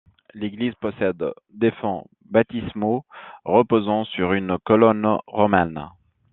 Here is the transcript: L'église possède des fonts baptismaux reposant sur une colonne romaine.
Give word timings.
L'église 0.33 0.73
possède 0.81 1.23
des 1.53 1.69
fonts 1.73 2.07
baptismaux 2.25 3.05
reposant 3.45 4.03
sur 4.05 4.33
une 4.33 4.57
colonne 4.65 5.19
romaine. 5.27 5.89